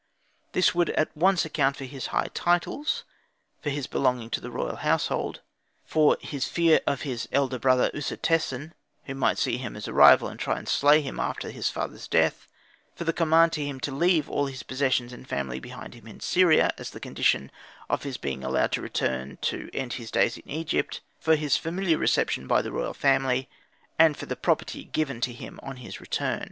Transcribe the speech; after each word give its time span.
This 0.53 0.73
would 0.73 0.89
at 0.89 1.15
once 1.15 1.45
account 1.45 1.77
for 1.77 1.83
his 1.85 2.07
high 2.07 2.29
titles 2.33 3.03
for 3.61 3.69
his 3.69 3.85
belonging 3.85 4.31
to 4.31 4.41
the 4.41 4.49
royal 4.49 4.77
household 4.77 5.41
for 5.85 6.17
his 6.21 6.47
fear 6.47 6.79
of 6.87 7.03
his 7.03 7.29
elder 7.31 7.59
brother 7.59 7.91
Usertesen, 7.93 8.73
who 9.03 9.13
might 9.13 9.37
see 9.37 9.57
in 9.57 9.59
him 9.59 9.75
a 9.75 9.91
rival, 9.93 10.27
and 10.27 10.39
try 10.39 10.59
to 10.59 10.65
slay 10.65 11.01
him 11.03 11.19
after 11.19 11.51
his 11.51 11.69
father's 11.69 12.07
death 12.07 12.47
for 12.95 13.03
the 13.03 13.13
command 13.13 13.51
to 13.53 13.63
him 13.63 13.79
to 13.81 13.91
leave 13.91 14.27
all 14.27 14.47
his 14.47 14.63
possessions 14.63 15.13
and 15.13 15.29
family 15.29 15.59
behind 15.59 15.93
him 15.93 16.07
in 16.07 16.19
Syria, 16.19 16.73
as 16.79 16.89
the 16.89 16.99
condition 16.99 17.51
of 17.87 18.01
his 18.01 18.17
being 18.17 18.43
allowed 18.43 18.71
to 18.71 18.81
return 18.81 19.37
to 19.43 19.69
end 19.71 19.93
his 19.93 20.09
days 20.09 20.35
in 20.35 20.49
Egypt 20.49 21.01
for 21.19 21.35
his 21.35 21.57
familiar 21.57 21.99
reception 21.99 22.47
by 22.47 22.63
the 22.63 22.71
royal 22.71 22.95
family, 22.95 23.47
and 23.99 24.17
for 24.17 24.25
the 24.25 24.35
property 24.35 24.83
given 24.85 25.21
to 25.21 25.31
him 25.31 25.59
on 25.61 25.77
his 25.77 26.01
return. 26.01 26.39